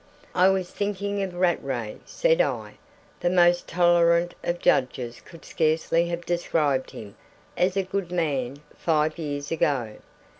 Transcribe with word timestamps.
"I 0.33 0.49
was 0.49 0.71
thinking 0.71 1.21
of 1.21 1.35
Rattray," 1.35 1.97
said 2.05 2.41
I. 2.41 2.77
"The 3.19 3.29
most 3.29 3.67
tolerant 3.67 4.33
of 4.43 4.57
judges 4.57 5.21
could 5.21 5.45
scarcely 5.45 6.07
have 6.07 6.25
described 6.25 6.89
him 6.89 7.15
as 7.55 7.77
a 7.77 7.83
good 7.83 8.11
man 8.11 8.63
five 8.75 9.19
years 9.19 9.51
ago. 9.51 9.97